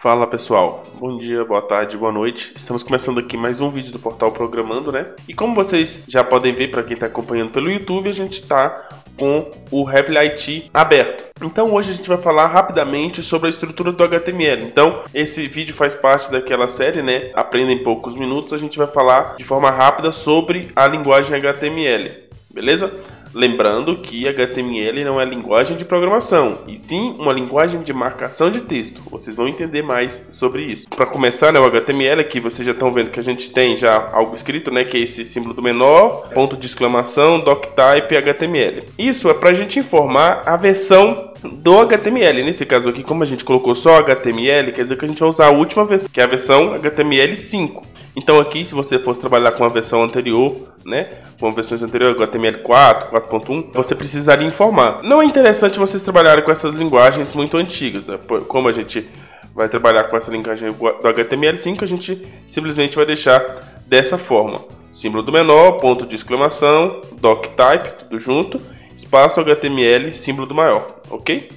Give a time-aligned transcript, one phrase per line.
[0.00, 2.52] Fala pessoal, bom dia, boa tarde, boa noite.
[2.54, 5.08] Estamos começando aqui mais um vídeo do portal Programando, né?
[5.28, 8.80] E como vocês já podem ver para quem está acompanhando pelo YouTube, a gente está
[9.18, 11.24] com o Rap IT aberto.
[11.42, 14.62] Então hoje a gente vai falar rapidamente sobre a estrutura do HTML.
[14.62, 17.32] Então esse vídeo faz parte daquela série, né?
[17.34, 18.52] Aprenda em poucos minutos.
[18.52, 22.08] A gente vai falar de forma rápida sobre a linguagem HTML,
[22.54, 22.94] beleza?
[23.34, 28.62] Lembrando que HTML não é linguagem de programação, e sim uma linguagem de marcação de
[28.62, 29.02] texto.
[29.10, 30.88] Vocês vão entender mais sobre isso.
[30.88, 34.10] Para começar, né, o HTML aqui vocês já estão vendo que a gente tem já
[34.12, 38.84] algo escrito, né, que é esse símbolo do menor, ponto de exclamação, doctype HTML.
[38.98, 42.42] Isso é para a gente informar a versão do HTML.
[42.42, 45.28] Nesse caso aqui, como a gente colocou só HTML, quer dizer que a gente vai
[45.28, 47.82] usar a última versão, que é a versão HTML5.
[48.18, 50.52] Então aqui, se você fosse trabalhar com a versão anterior,
[50.84, 51.06] né,
[51.38, 55.04] com versões anteriores, HTML4, 4.1, você precisaria informar.
[55.04, 58.18] Não é interessante vocês trabalharem com essas linguagens muito antigas, né?
[58.48, 59.08] como a gente
[59.54, 63.40] vai trabalhar com essa linguagem do HTML5, a gente simplesmente vai deixar
[63.86, 64.62] dessa forma.
[64.92, 68.60] Símbolo do menor, ponto de exclamação, doctype, tudo junto,
[68.96, 71.48] espaço HTML, símbolo do maior, ok?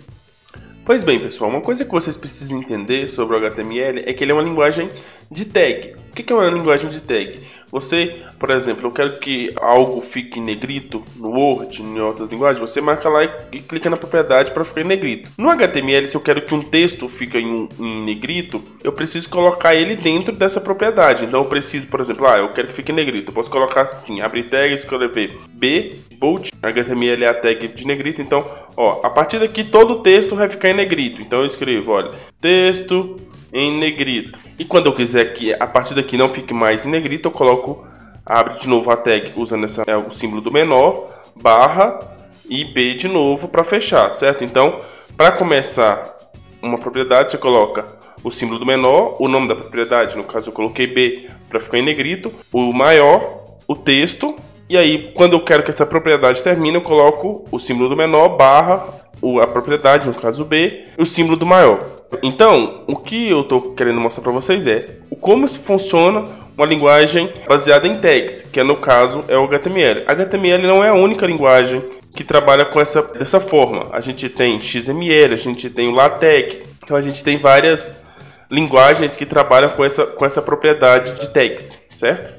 [0.92, 4.34] Pois bem, pessoal, uma coisa que vocês precisam entender sobre o HTML é que ele
[4.34, 4.90] é uma linguagem
[5.32, 5.96] de tag.
[6.10, 7.40] O que é uma linguagem de tag?
[7.72, 12.60] Você, por exemplo, eu quero que algo fique em negrito no Word, em outras linguagens,
[12.60, 15.30] você marca lá e, clica na propriedade para ficar em negrito.
[15.38, 19.74] No HTML, se eu quero que um texto fique em, em, negrito, eu preciso colocar
[19.74, 21.24] ele dentro dessa propriedade.
[21.24, 23.30] Então eu preciso, por exemplo, ah, eu quero que fique em negrito.
[23.30, 28.22] Eu posso colocar assim, abrir tag, escrever B, bold, HTML é a tag de negrito.
[28.22, 28.46] Então,
[28.78, 31.20] ó, a partir daqui todo o texto vai ficar em negrito.
[31.20, 33.16] Então eu escrevo, olha, texto
[33.52, 34.40] em negrito.
[34.60, 37.84] E quando eu quiser que a partir daqui não fique mais em negrito, eu coloco,
[38.24, 42.00] abre de novo a tag usando essa, é, o símbolo do menor, barra
[42.48, 44.44] e B de novo para fechar, certo?
[44.44, 44.80] Então,
[45.18, 46.18] para começar
[46.62, 47.86] uma propriedade, você coloca
[48.24, 51.80] o símbolo do menor, o nome da propriedade, no caso eu coloquei B para ficar
[51.80, 54.36] em negrito, o maior, o texto,
[54.72, 58.30] e aí quando eu quero que essa propriedade termine, eu coloco o símbolo do menor,
[58.30, 58.84] barra,
[59.42, 61.80] a propriedade, no caso B, o símbolo do maior.
[62.24, 66.26] Então, o que eu estou querendo mostrar para vocês é como funciona
[66.58, 70.04] uma linguagem baseada em tags, que é no caso é o HTML.
[70.08, 71.82] HTML não é a única linguagem
[72.16, 73.88] que trabalha com essa dessa forma.
[73.92, 77.96] A gente tem XML, a gente tem o LaTeX, então a gente tem várias
[78.50, 82.34] linguagens que trabalham com essa, com essa propriedade de tags, certo?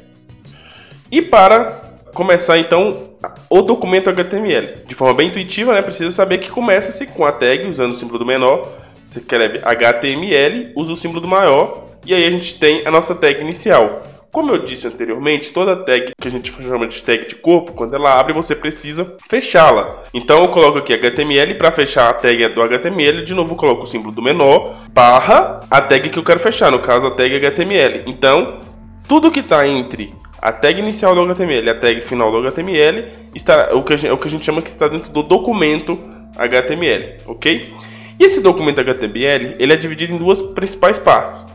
[1.10, 1.81] E para
[2.14, 3.10] começar então
[3.48, 7.66] o documento HTML, de forma bem intuitiva, né, precisa saber que começa-se com a tag
[7.66, 8.68] usando o símbolo do menor
[9.04, 13.14] você escreve HTML, usa o símbolo do maior e aí a gente tem a nossa
[13.14, 14.02] tag inicial.
[14.30, 17.94] Como eu disse anteriormente, toda tag que a gente chama de tag de corpo, quando
[17.94, 20.04] ela abre, você precisa fechá-la.
[20.14, 23.86] Então eu coloco aqui HTML para fechar a tag do HTML, de novo coloco o
[23.86, 28.04] símbolo do menor, barra a tag que eu quero fechar, no caso a tag HTML.
[28.06, 28.60] Então,
[29.06, 33.72] tudo que está entre a tag inicial do HTML a tag final do HTML está
[33.74, 35.96] o que a gente, é o que a gente chama que está dentro do documento
[36.36, 37.72] HTML, ok?
[38.18, 41.46] E esse documento HTML ele é dividido em duas principais partes.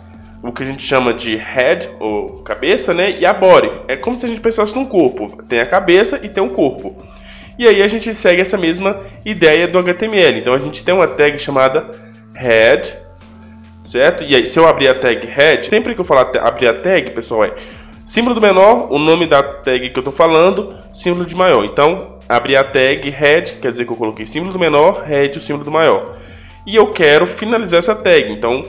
[0.41, 3.19] O que a gente chama de head, ou cabeça, né?
[3.19, 3.71] E a body.
[3.87, 5.43] É como se a gente pensasse num corpo.
[5.43, 6.95] Tem a cabeça e tem um corpo.
[7.57, 10.39] E aí a gente segue essa mesma ideia do HTML.
[10.39, 11.89] Então a gente tem uma tag chamada
[12.35, 12.93] head,
[13.83, 14.23] certo?
[14.23, 17.11] E aí se eu abrir a tag head, sempre que eu falar abrir a tag,
[17.11, 17.53] pessoal, é
[18.07, 21.63] símbolo do menor, o nome da tag que eu estou falando, símbolo de maior.
[21.63, 25.41] Então, abrir a tag head, quer dizer que eu coloquei símbolo do menor, head, o
[25.41, 26.15] símbolo do maior
[26.67, 28.29] e eu quero finalizar essa tag.
[28.29, 28.65] Então,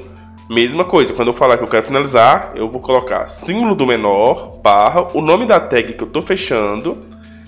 [0.48, 4.60] mesma coisa, quando eu falar que eu quero finalizar, eu vou colocar símbolo do menor,
[4.62, 7.04] barra, o nome da tag que eu estou fechando,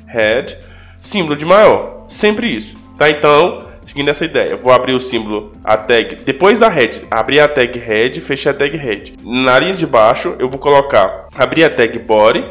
[0.08, 0.56] head,
[1.00, 2.04] símbolo de maior.
[2.08, 3.08] Sempre isso, tá?
[3.08, 7.48] Então, seguindo essa ideia, vou abrir o símbolo, a tag, depois da head, abrir a
[7.48, 9.16] tag head, fechar a tag head.
[9.20, 12.44] Na linha de baixo, eu vou colocar, abrir a tag body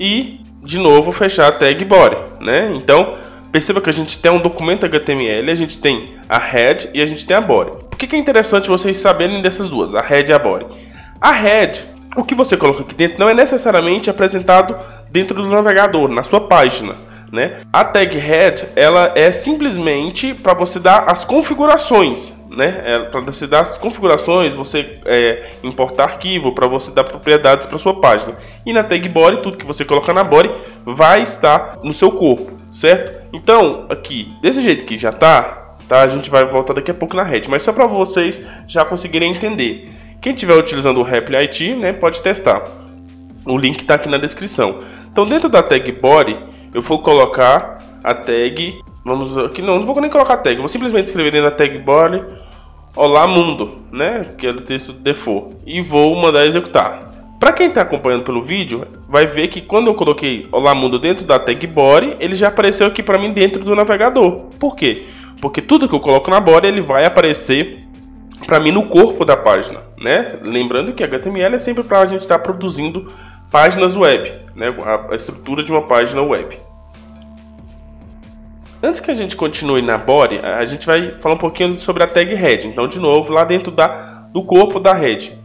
[0.00, 2.72] e, de novo, fechar a tag body, né?
[2.74, 3.16] Então,
[3.52, 7.06] Perceba que a gente tem um documento HTML, a gente tem a head e a
[7.06, 7.70] gente tem a body.
[7.88, 10.66] Por que, que é interessante vocês saberem dessas duas, a head e a body?
[11.18, 11.82] A head,
[12.16, 14.76] o que você coloca aqui dentro não é necessariamente apresentado
[15.10, 16.96] dentro do navegador, na sua página.
[17.32, 17.58] Né?
[17.72, 22.82] A tag head ela é simplesmente para você dar as configurações, né?
[22.84, 27.78] É para você dar as configurações, você é, importar arquivo, para você dar propriedades para
[27.78, 28.34] sua página.
[28.64, 30.50] E na tag body, tudo que você colocar na body
[30.84, 33.26] vai estar no seu corpo certo?
[33.32, 36.02] Então, aqui, desse jeito que já tá, tá?
[36.02, 39.32] A gente vai voltar daqui a pouco na rede, mas só para vocês já conseguirem
[39.32, 39.88] entender.
[40.20, 42.62] Quem estiver utilizando o Reply IT, né, pode testar.
[43.46, 44.80] O link está aqui na descrição.
[45.10, 46.38] Então, dentro da tag body,
[46.76, 50.68] eu vou colocar a tag, vamos aqui não, não vou nem colocar a tag, vou
[50.68, 52.22] simplesmente escrever na tag body
[52.94, 54.26] Olá Mundo, né?
[54.36, 55.56] Que é o texto do default.
[55.66, 57.10] E vou mandar executar.
[57.40, 61.24] Para quem está acompanhando pelo vídeo, vai ver que quando eu coloquei Olá Mundo dentro
[61.24, 64.50] da tag body, ele já apareceu aqui para mim dentro do navegador.
[64.58, 65.02] Por quê?
[65.40, 67.86] Porque tudo que eu coloco na body, ele vai aparecer
[68.46, 70.38] para mim no corpo da página, né?
[70.42, 73.06] Lembrando que HTML é sempre para a gente estar tá produzindo
[73.50, 74.74] páginas web, né?
[74.84, 76.58] A, a estrutura de uma página web.
[78.82, 82.06] Antes que a gente continue na body, a gente vai falar um pouquinho sobre a
[82.06, 82.68] tag head.
[82.68, 85.36] Então, de novo, lá dentro da, do corpo da head.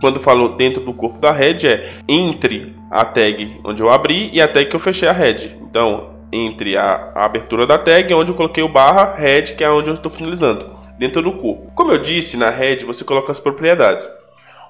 [0.00, 4.40] Quando falo dentro do corpo da head é entre a tag onde eu abri e
[4.40, 5.58] a tag que eu fechei a head.
[5.60, 9.70] Então, entre a, a abertura da tag onde eu coloquei o barra head, que é
[9.70, 11.72] onde eu estou finalizando dentro do corpo.
[11.74, 14.08] Como eu disse, na head você coloca as propriedades.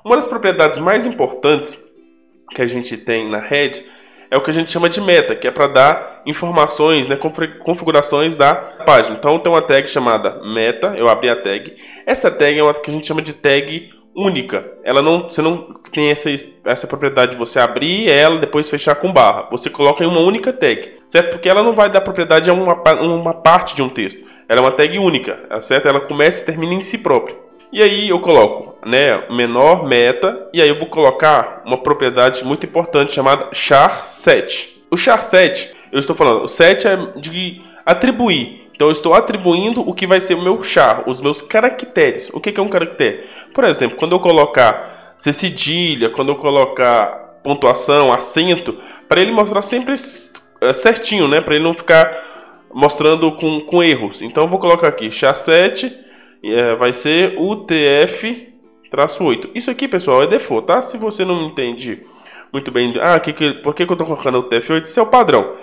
[0.03, 1.85] Uma das propriedades mais importantes
[2.55, 3.85] que a gente tem na head
[4.31, 7.17] é o que a gente chama de meta, que é para dar informações, né,
[7.61, 9.17] configurações da página.
[9.17, 11.75] Então tem uma tag chamada meta, eu abri a tag.
[12.07, 14.71] Essa tag é uma que a gente chama de tag única.
[14.85, 16.29] Ela não, você não tem essa,
[16.65, 19.49] essa propriedade de você abrir ela depois fechar com barra.
[19.51, 21.31] Você coloca em uma única tag, certo?
[21.31, 24.23] Porque ela não vai dar propriedade a uma, uma parte de um texto.
[24.49, 25.89] Ela é uma tag única, certo?
[25.89, 27.48] Ela começa e termina em si própria.
[27.71, 32.65] E aí eu coloco, né, menor meta, e aí eu vou colocar uma propriedade muito
[32.65, 34.83] importante chamada char set.
[34.91, 38.71] O char set, eu estou falando, o set é de atribuir.
[38.75, 42.31] Então eu estou atribuindo o que vai ser o meu char, os meus caracteres.
[42.33, 43.25] O que é um caractere?
[43.53, 48.79] Por exemplo, quando eu colocar C cedilha, quando eu colocar pontuação, acento,
[49.09, 52.17] para ele mostrar sempre eh, certinho, né, para ele não ficar
[52.73, 54.23] mostrando com, com erros.
[54.23, 56.08] Então eu vou colocar aqui, char7
[56.43, 59.51] é, vai ser UTF-8.
[59.55, 60.81] Isso aqui, pessoal, é default, tá?
[60.81, 62.03] Se você não entende
[62.53, 64.85] muito bem, ah, que, que, por que, que eu estou colocando o UTF-8?
[64.85, 65.55] Isso é o padrão.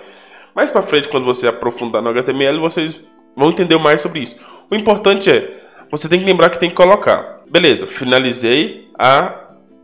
[0.54, 3.02] Mais para frente, quando você aprofundar no HTML, vocês
[3.36, 4.38] vão entender mais sobre isso.
[4.70, 5.54] O importante é,
[5.90, 7.42] você tem que lembrar que tem que colocar.
[7.50, 9.34] Beleza, finalizei a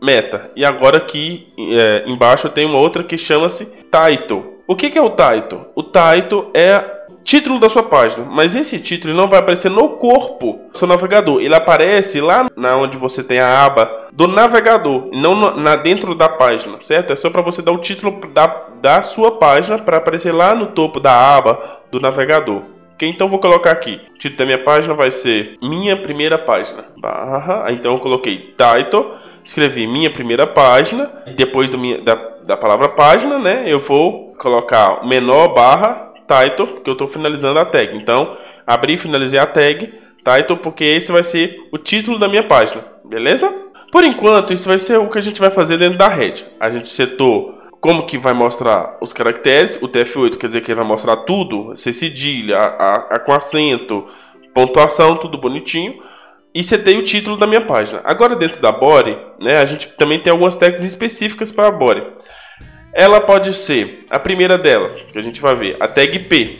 [0.01, 0.51] meta.
[0.55, 4.61] E agora aqui é, embaixo tenho uma outra que chama-se title.
[4.67, 5.67] O que, que é o title?
[5.75, 10.59] O title é título da sua página, mas esse título não vai aparecer no corpo
[10.71, 11.41] do seu navegador.
[11.41, 16.29] Ele aparece lá na onde você tem a aba do navegador, não na dentro da
[16.29, 17.13] página, certo?
[17.13, 18.47] É só para você dar o título da,
[18.81, 21.59] da sua página para aparecer lá no topo da aba
[21.91, 22.61] do navegador.
[22.93, 23.99] Ok, então vou colocar aqui.
[24.13, 26.85] O título da minha página vai ser minha primeira página.
[26.97, 27.71] Barra.
[27.71, 31.11] Então eu coloquei title, escrevi minha primeira página.
[31.35, 32.15] Depois do minha, da,
[32.45, 33.63] da palavra página, né?
[33.65, 37.97] Eu vou colocar menor barra title, porque eu estou finalizando a tag.
[37.97, 39.93] Então, abri e finalizei a tag
[40.23, 43.53] title, porque esse vai ser o título da minha página, beleza?
[43.91, 46.45] Por enquanto, isso vai ser o que a gente vai fazer dentro da rede.
[46.59, 50.79] A gente setou como que vai mostrar os caracteres, o TF8 quer dizer que ele
[50.79, 54.07] vai mostrar tudo, ser cedilha, a, a, com acento,
[54.53, 56.01] pontuação, tudo bonitinho.
[56.55, 57.99] E setei o título da minha página.
[58.05, 62.03] Agora dentro da body, né, a gente também tem algumas tags específicas para a body.
[62.93, 66.59] Ela pode ser a primeira delas, que a gente vai ver, a tag P.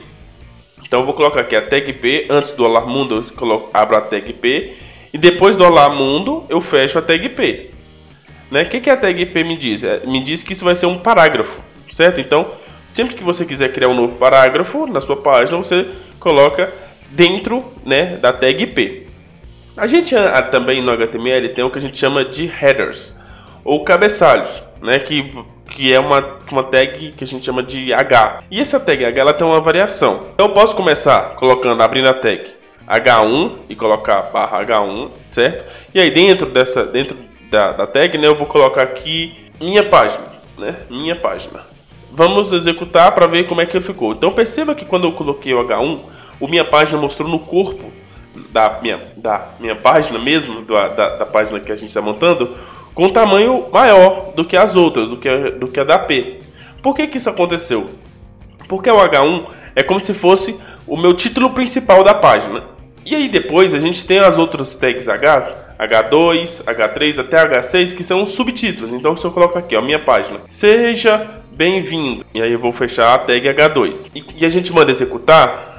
[0.83, 3.95] Então eu vou colocar aqui a tag P, antes do Olá Mundo eu coloco, abro
[3.95, 4.74] a tag P,
[5.13, 7.69] e depois do Olá Mundo eu fecho a tag P.
[8.50, 8.63] Né?
[8.63, 9.83] O que, que a tag P me diz?
[9.83, 12.19] É, me diz que isso vai ser um parágrafo, certo?
[12.19, 12.47] Então,
[12.91, 15.88] sempre que você quiser criar um novo parágrafo na sua página, você
[16.19, 16.74] coloca
[17.11, 19.06] dentro né, da tag P.
[19.78, 20.16] A gente
[20.52, 23.16] também no HTML tem o que a gente chama de headers,
[23.63, 25.31] ou cabeçalhos, né, que
[25.65, 28.43] que é uma, uma tag que a gente chama de H.
[28.51, 30.19] E essa tag H ela tem uma variação.
[30.37, 32.51] Eu posso começar colocando, abrindo a tag
[32.87, 35.65] H1 e colocar barra H1, certo?
[35.93, 37.17] E aí dentro dessa, dentro
[37.49, 40.25] da, da tag, né, eu vou colocar aqui minha página,
[40.57, 40.81] né?
[40.89, 41.61] Minha página.
[42.11, 44.11] Vamos executar para ver como é que ficou.
[44.11, 45.99] Então perceba que quando eu coloquei o H1,
[46.39, 47.91] o minha página mostrou no corpo
[48.51, 52.55] da minha, da minha página mesmo, da, da, da página que a gente está montando,
[52.94, 56.40] com tamanho maior do que as outras, do que, a, do que a da P.
[56.81, 57.90] Por que, que isso aconteceu?
[58.68, 59.45] Porque o H1
[59.76, 62.64] é como se fosse o meu título principal da página.
[63.06, 68.04] E aí depois a gente tem as outras tags Hs, H2, H3 até H6, que
[68.04, 68.94] são os subtítulos.
[68.94, 72.26] Então se eu coloco aqui, ó, minha página, seja bem-vindo.
[72.33, 74.09] E aí eu vou fechar a tag H2.
[74.16, 75.72] E, e a gente manda executar.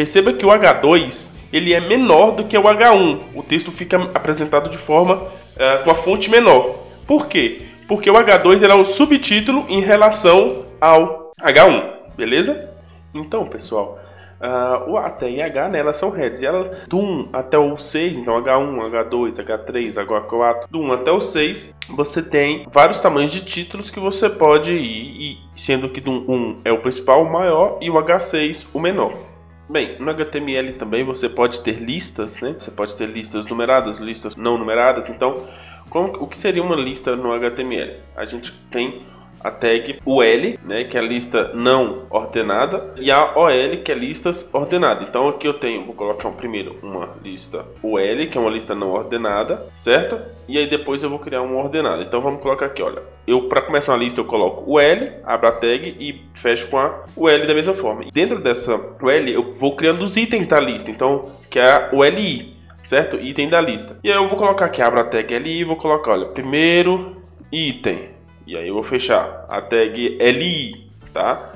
[0.00, 3.20] Perceba que o H2 ele é menor do que o H1.
[3.34, 6.74] O texto fica apresentado de forma uh, com a fonte menor.
[7.06, 7.66] Por quê?
[7.86, 12.70] Porque o H2 era o subtítulo em relação ao H1, beleza?
[13.12, 13.98] Então, pessoal,
[14.40, 16.40] uh, o até e H, né, elas são heads.
[16.40, 21.12] E ela, do 1 até o 6, então H1, H2, H3, H4, do 1 até
[21.12, 26.10] o 6, você tem vários tamanhos de títulos que você pode ir, sendo que do
[26.10, 29.29] 1 é o principal, o maior, e o H6 o menor.
[29.70, 32.56] Bem, no HTML também você pode ter listas, né?
[32.58, 35.08] Você pode ter listas numeradas, listas não numeradas.
[35.08, 35.46] Então,
[35.88, 38.00] como, o que seria uma lista no HTML?
[38.16, 39.06] A gente tem
[39.42, 43.94] a tag UL, né, que é a lista não ordenada, e a OL, que é
[43.94, 45.08] listas ordenadas.
[45.08, 48.90] Então aqui eu tenho, vou colocar primeiro uma lista UL, que é uma lista não
[48.90, 50.20] ordenada, certo?
[50.46, 52.02] E aí depois eu vou criar uma ordenada.
[52.02, 53.02] Então vamos colocar aqui, olha.
[53.26, 57.04] Eu para começar uma lista eu coloco UL, abro a tag e fecho com a
[57.16, 58.04] UL da mesma forma.
[58.12, 62.56] Dentro dessa UL eu vou criando os itens da lista, então que é a ULI,
[62.82, 63.16] certo?
[63.16, 63.98] Item da lista.
[64.02, 67.16] E aí eu vou colocar aqui, abro a tag LI e vou colocar, olha, primeiro
[67.52, 68.09] item
[68.46, 71.52] e aí eu vou fechar a tag LI, tá?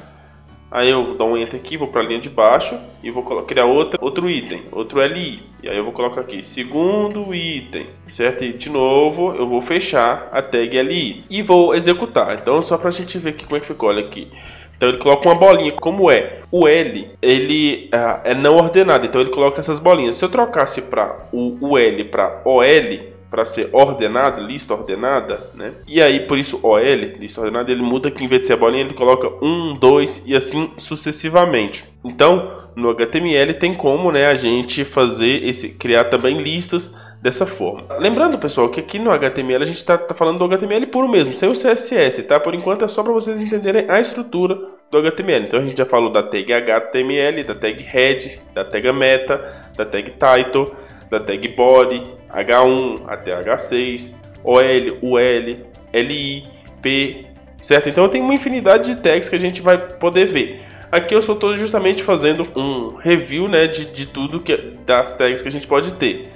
[0.70, 3.22] Aí eu vou dar um enter aqui, vou para a linha de baixo e vou
[3.44, 5.40] criar outra, outro item, outro LI.
[5.62, 8.42] E aí eu vou colocar aqui segundo item, certo?
[8.42, 12.34] E de novo eu vou fechar a tag LI e vou executar.
[12.34, 14.28] Então só para a gente ver aqui como é que ficou, olha aqui.
[14.76, 16.40] Então ele coloca uma bolinha, como é?
[16.50, 20.16] O L, ele uh, é não ordenado, então ele coloca essas bolinhas.
[20.16, 25.72] Se eu trocasse para o, o L para OL, para ser ordenado, lista ordenada, né?
[25.88, 26.78] E aí, por isso, OL,
[27.18, 30.22] lista ordenada, ele muda que em vez de ser a bolinha, ele coloca um, dois
[30.24, 31.84] e assim sucessivamente.
[32.04, 37.96] Então, no HTML tem como, né, a gente fazer esse, criar também listas dessa forma.
[37.98, 41.34] Lembrando, pessoal, que aqui no HTML a gente está tá falando do HTML puro mesmo,
[41.34, 42.38] sem o CSS, tá?
[42.38, 44.56] Por enquanto é só para vocês entenderem a estrutura
[44.92, 45.46] do HTML.
[45.46, 49.84] Então a gente já falou da tag HTML, da tag head, da tag meta, da
[49.84, 50.70] tag title,
[51.10, 55.56] da tag body, H1 até H6, OL, UL,
[55.92, 56.44] LI,
[56.82, 57.26] P,
[57.60, 57.88] certo?
[57.88, 60.60] Então tem uma infinidade de tags que a gente vai poder ver.
[60.90, 64.56] Aqui eu só estou justamente fazendo um review né, de, de tudo que,
[64.86, 66.28] das tags que a gente pode ter,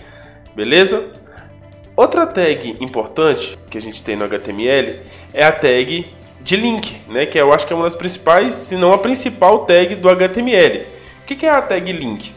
[0.54, 1.10] beleza?
[1.94, 5.00] Outra tag importante que a gente tem no HTML
[5.34, 6.06] é a tag
[6.40, 9.66] de link, né, que eu acho que é uma das principais, se não a principal
[9.66, 10.86] tag do HTML.
[11.22, 12.32] O que é a tag link?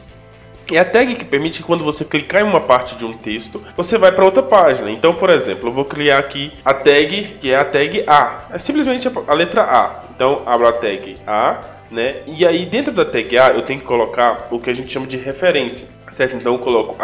[0.72, 3.62] É a tag que permite que quando você clicar em uma parte de um texto,
[3.76, 4.90] você vai para outra página.
[4.90, 8.46] Então, por exemplo, eu vou criar aqui a tag que é a tag A.
[8.52, 10.04] É simplesmente a letra A.
[10.16, 11.60] Então, abro a tag A,
[11.92, 12.22] né?
[12.26, 15.06] E aí dentro da tag A eu tenho que colocar o que a gente chama
[15.06, 16.38] de referência, certo?
[16.38, 16.96] Então eu coloco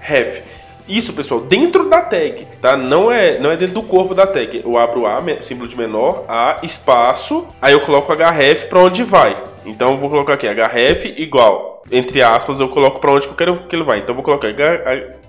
[0.00, 0.42] href.
[0.88, 2.76] Isso, pessoal, dentro da tag, tá?
[2.76, 4.62] Não é, não é dentro do corpo da tag.
[4.64, 9.40] Eu abro A, símbolo de menor, A, espaço, aí eu coloco href para onde vai.
[9.64, 13.66] Então eu vou colocar aqui href igual, entre aspas, eu coloco para onde eu quero
[13.66, 13.98] que ele vai.
[13.98, 14.48] Então eu vou colocar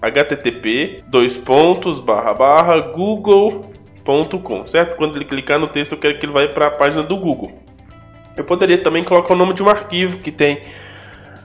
[0.01, 4.97] http dois pontos barra barra google.com, certo?
[4.97, 7.51] Quando ele clicar no texto eu quero que ele vá para a página do Google.
[8.35, 10.63] Eu poderia também colocar o nome de um arquivo que tem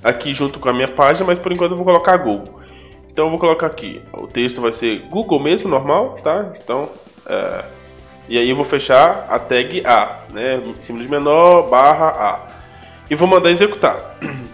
[0.02, 2.60] aqui junto com a minha página, mas por enquanto eu vou colocar Google.
[3.10, 6.52] Então eu vou colocar aqui, o texto vai ser Google mesmo, normal, tá?
[6.62, 6.90] Então,
[7.26, 7.64] é,
[8.28, 10.62] e aí eu vou fechar a tag A, né?
[10.80, 12.46] Símbolo de menor barra A
[13.10, 14.16] e vou mandar executar.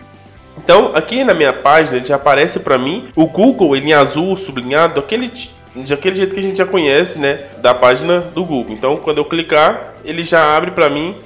[0.64, 4.36] Então, aqui na minha página, ele já aparece para mim o Google ele em azul
[4.36, 5.30] sublinhado, daquele,
[5.74, 8.74] daquele jeito que a gente já conhece, né, da página do Google.
[8.74, 11.16] Então, quando eu clicar, ele já abre para mim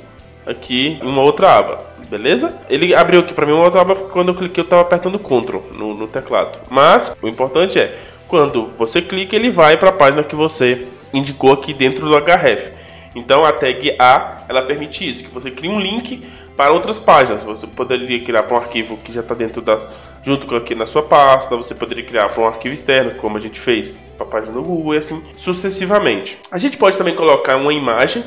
[0.47, 2.55] aqui uma outra aba, beleza?
[2.71, 5.19] Ele abriu aqui para mim uma outra aba porque quando eu cliquei eu estava apertando
[5.19, 6.59] Ctrl no, no teclado.
[6.71, 11.53] Mas o importante é, quando você clica, ele vai para a página que você indicou
[11.53, 12.71] aqui dentro do href.
[13.15, 16.23] Então a tag A ela permite isso, que você cria um link
[16.57, 17.45] para outras páginas.
[17.45, 19.87] Você poderia criar para um arquivo que já está dentro das,
[20.23, 21.55] junto com aqui na sua pasta.
[21.57, 24.63] Você poderia criar para um arquivo externo, como a gente fez para a página do
[24.63, 26.39] Google e assim sucessivamente.
[26.51, 28.25] A gente pode também colocar uma imagem.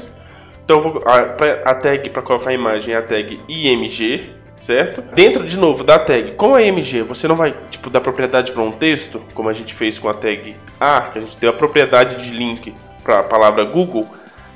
[0.64, 5.02] Então vou, a, a tag para colocar a imagem é a tag img, certo?
[5.16, 8.62] Dentro de novo da tag com a img, você não vai tipo dar propriedade para
[8.62, 11.54] um texto, como a gente fez com a tag a, que a gente deu a
[11.54, 14.08] propriedade de link para a palavra Google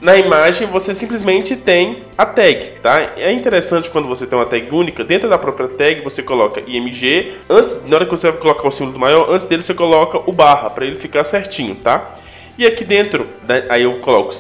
[0.04, 3.14] na imagem você simplesmente tem a tag, tá?
[3.16, 7.34] É interessante quando você tem uma tag única, dentro da própria tag você coloca img,
[7.50, 10.34] antes, na hora que você vai colocar o símbolo maior, antes dele você coloca o
[10.34, 12.14] barra, para ele ficar certinho, tá?
[12.58, 14.34] E aqui dentro, né, aí eu coloco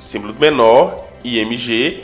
[0.00, 2.02] símbolo menor, img,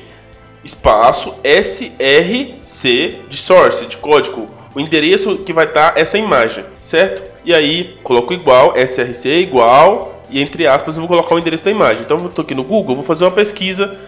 [0.62, 7.22] espaço, src de source, de código, o endereço que vai estar essa imagem, certo?
[7.44, 11.70] E aí coloco igual, src igual e entre aspas eu vou colocar o endereço da
[11.70, 12.04] imagem.
[12.04, 13.98] Então eu estou aqui no Google, vou fazer uma pesquisa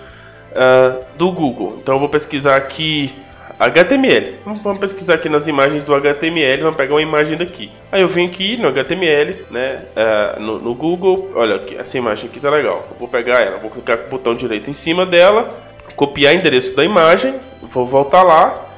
[0.52, 1.78] uh, do Google.
[1.82, 3.14] Então eu vou pesquisar aqui
[3.58, 4.38] HTML.
[4.44, 7.70] Vamos pesquisar aqui nas imagens do HTML, vamos pegar uma imagem daqui.
[7.90, 12.28] Aí eu venho aqui no HTML, né, uh, no, no, Google, olha aqui, essa imagem
[12.28, 12.88] aqui tá legal.
[12.98, 15.56] Vou pegar ela, vou clicar com o botão direito em cima dela,
[15.94, 18.68] copiar o endereço da imagem, vou voltar lá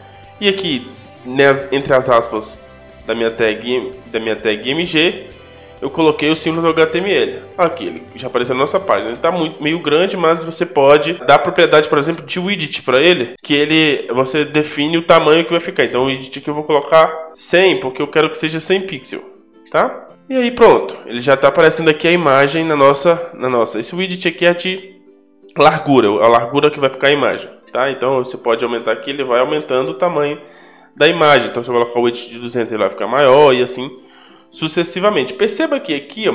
[0.41, 0.91] e aqui,
[1.25, 2.63] né, entre as aspas
[3.07, 5.27] da minha tag, da minha tag MG,
[5.85, 7.43] eu coloquei o símbolo do HTML.
[7.59, 9.11] Aqui, ele já apareceu na nossa página.
[9.11, 13.03] Ele está muito, meio grande, mas você pode dar propriedade, por exemplo, de widget para
[13.03, 15.85] ele, que ele você define o tamanho que vai ficar.
[15.85, 19.23] Então o widget que eu vou colocar 100, porque eu quero que seja 100 pixels,
[19.71, 20.09] tá?
[20.27, 23.79] E aí pronto, ele já está aparecendo aqui a imagem na nossa, na nossa.
[23.79, 25.03] Esse widget aqui é de
[25.55, 27.91] largura, a largura que vai ficar a imagem, tá?
[27.91, 30.41] Então você pode aumentar aqui, ele vai aumentando o tamanho
[30.97, 31.51] da imagem.
[31.51, 33.91] Então se eu colocar o widget de 200, ele vai ficar maior e assim
[34.55, 35.35] sucessivamente.
[35.35, 36.27] Perceba que aqui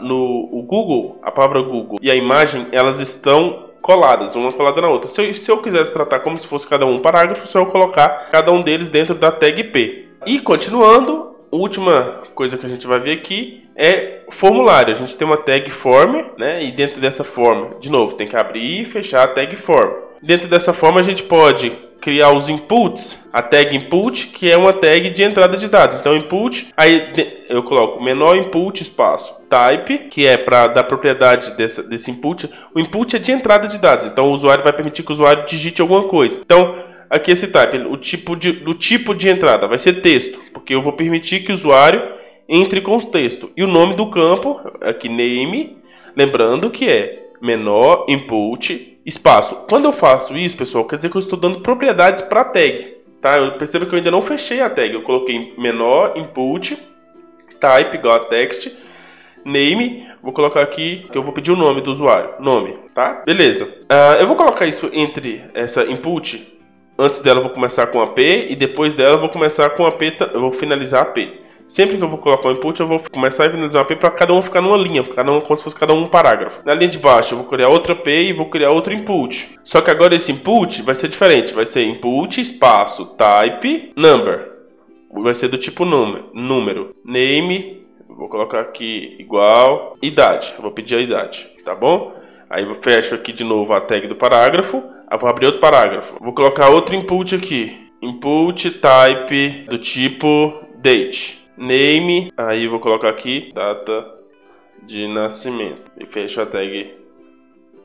[0.00, 5.08] no Google, a palavra Google e a imagem, elas estão coladas, uma colada na outra.
[5.08, 7.66] Se eu, se eu quisesse tratar como se fosse cada um um parágrafo, só eu
[7.66, 10.08] colocar cada um deles dentro da tag P.
[10.26, 14.92] E continuando, última coisa que a gente vai ver aqui é formulário.
[14.92, 16.62] A gente tem uma tag form, né?
[16.62, 20.11] E dentro dessa form, de novo, tem que abrir e fechar a tag form.
[20.22, 24.72] Dentro dessa forma a gente pode criar os inputs, a tag input, que é uma
[24.72, 26.00] tag de entrada de dados.
[26.00, 27.12] Então, input, aí
[27.48, 32.50] eu coloco menor input espaço type, que é para dar propriedade desse, desse input.
[32.74, 35.44] O input é de entrada de dados, então o usuário vai permitir que o usuário
[35.46, 36.40] digite alguma coisa.
[36.44, 36.74] Então,
[37.08, 40.82] aqui esse type, o tipo de, do tipo de entrada vai ser texto, porque eu
[40.82, 42.02] vou permitir que o usuário
[42.48, 43.50] entre com o texto.
[43.56, 45.78] E o nome do campo, aqui name,
[46.16, 49.64] lembrando que é menor input espaço.
[49.68, 52.96] Quando eu faço isso, pessoal, quer dizer que eu estou dando propriedades para a tag.
[53.20, 53.38] Tá?
[53.38, 54.92] Eu percebo que eu ainda não fechei a tag.
[54.92, 56.76] Eu coloquei menor input,
[57.60, 58.72] type igual a text,
[59.44, 63.22] name, vou colocar aqui que eu vou pedir o nome do usuário, nome, tá?
[63.24, 63.64] Beleza.
[63.64, 66.58] Uh, eu vou colocar isso entre essa input.
[66.98, 69.86] Antes dela eu vou começar com a P e depois dela eu vou começar com
[69.86, 71.40] a P, eu vou finalizar a P.
[71.72, 74.10] Sempre que eu vou colocar um input, eu vou começar a finalizar uma P para
[74.10, 76.60] cada um ficar numa linha, cada um como se fosse cada um um parágrafo.
[76.66, 79.58] Na linha de baixo, eu vou criar outra P e vou criar outro input.
[79.64, 84.50] Só que agora esse input vai ser diferente, vai ser input espaço type number.
[85.14, 86.94] Vai ser do tipo número.
[87.06, 90.52] Name, vou colocar aqui igual idade.
[90.60, 92.12] Vou pedir a idade, tá bom?
[92.50, 94.82] Aí eu fecho aqui de novo a tag do parágrafo.
[95.10, 96.16] Eu vou abrir outro parágrafo.
[96.20, 97.90] Vou colocar outro input aqui.
[98.02, 104.04] Input type do tipo date name, aí vou colocar aqui data
[104.82, 106.92] de nascimento e fecho a tag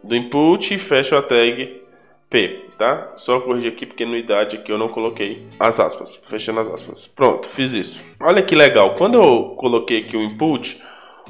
[0.03, 1.83] do input e fecho a tag
[2.27, 3.13] P, tá?
[3.15, 7.05] Só corrigir aqui porque no idade aqui eu não coloquei as aspas, fechando as aspas.
[7.05, 8.03] Pronto, fiz isso.
[8.19, 10.81] Olha que legal, quando eu coloquei aqui o input,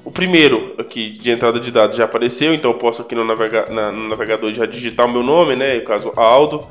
[0.05, 3.65] o primeiro aqui de entrada de dados já apareceu, então eu posso aqui no, navega
[3.69, 5.75] na, no navegador já digitar o meu nome, né?
[5.75, 6.65] No caso Aldo.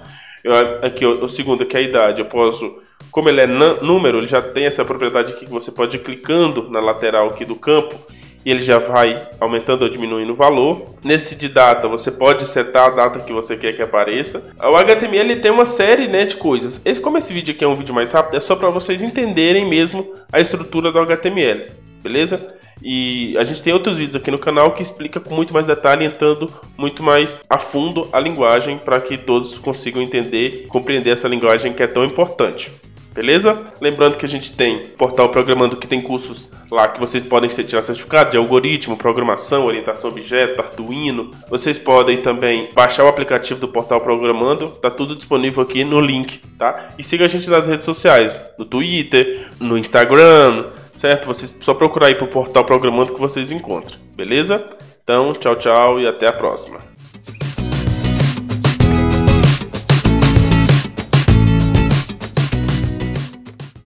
[0.83, 2.79] Aqui o, segundo aqui é a idade, eu posso
[3.11, 6.69] como ele é número, ele já tem essa propriedade aqui que você pode ir clicando
[6.71, 7.97] na lateral aqui do campo
[8.45, 10.95] e ele já vai aumentando ou diminuindo o valor.
[11.03, 14.43] Nesse de data, você pode setar a data que você quer que apareça.
[14.61, 16.81] O HTML tem uma série né, de coisas.
[16.85, 19.69] Esse, como esse vídeo aqui é um vídeo mais rápido, é só para vocês entenderem
[19.69, 21.63] mesmo a estrutura do HTML,
[22.07, 22.55] beleza?
[22.83, 26.05] E a gente tem outros vídeos aqui no canal que explica com muito mais detalhe,
[26.05, 31.27] entrando muito mais a fundo a linguagem para que todos consigam entender e compreender essa
[31.27, 32.71] linguagem que é tão importante
[33.17, 33.59] beleza?
[33.81, 37.81] Lembrando que a gente tem portal programando que tem cursos lá que vocês podem tirar
[37.81, 41.31] certificado de algoritmo, programação, orientação a objeto, Arduino.
[41.49, 46.41] Vocês podem também baixar o aplicativo do portal programando, tá tudo disponível aqui no link,
[46.59, 46.91] tá?
[46.99, 51.27] E siga a gente nas redes sociais, no Twitter, no Instagram, certo?
[51.27, 54.65] Vocês só procurar aí pro portal programando que vocês encontram, beleza?
[55.05, 56.96] Então, tchau, tchau e até a próxima.